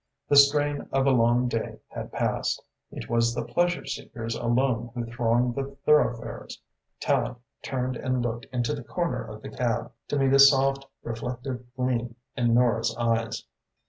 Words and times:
The 0.29 0.35
strain 0.35 0.87
of 0.91 1.05
a 1.05 1.11
long 1.11 1.47
day 1.47 1.77
had 1.89 2.11
passed. 2.11 2.63
It 2.89 3.07
was 3.07 3.35
the 3.35 3.45
pleasure 3.45 3.85
seekers 3.85 4.33
alone 4.33 4.89
who 4.95 5.05
thronged 5.05 5.53
the 5.53 5.77
thoroughfares. 5.85 6.59
Tallente 6.99 7.35
turned 7.61 7.97
and 7.97 8.19
looked 8.23 8.45
into 8.45 8.73
the 8.73 8.83
corner 8.83 9.23
of 9.23 9.43
the 9.43 9.49
cab, 9.49 9.91
to 10.07 10.17
meet 10.17 10.33
a 10.33 10.39
soft, 10.39 10.87
reflective 11.03 11.63
gleam 11.75 12.15
in 12.35 12.55
Nora's 12.55 12.97
eyes. 12.97 13.45